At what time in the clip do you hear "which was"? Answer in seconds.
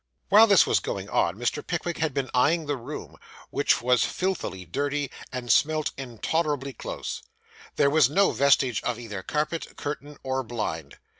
3.51-4.03